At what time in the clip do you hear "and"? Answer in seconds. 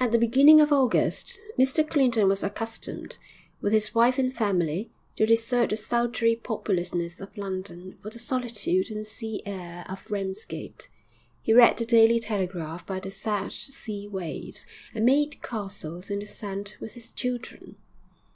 4.18-4.34, 8.90-9.06, 14.94-15.04